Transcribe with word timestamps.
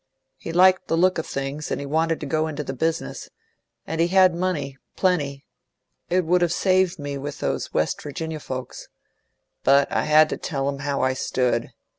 He 0.37 0.51
liked 0.51 0.87
the 0.87 0.97
look 0.97 1.19
of 1.19 1.27
things, 1.27 1.69
and 1.69 1.79
he 1.79 1.85
wanted 1.85 2.19
to 2.21 2.25
go 2.25 2.47
into 2.47 2.63
the 2.63 2.73
business, 2.73 3.29
and 3.85 4.01
he 4.01 4.07
had 4.07 4.33
the 4.33 4.37
money 4.39 4.79
plenty; 4.95 5.45
it 6.09 6.25
would 6.25 6.41
have 6.41 6.51
saved 6.51 6.97
me 6.97 7.19
with 7.19 7.39
those 7.39 7.71
West 7.71 8.01
Virginia 8.01 8.39
folks. 8.39 8.87
But 9.63 9.91
I 9.91 10.05
had 10.05 10.27
to 10.29 10.37
tell 10.37 10.67
him 10.69 10.79
how 10.79 11.01
I 11.03 11.13
stood. 11.13 11.69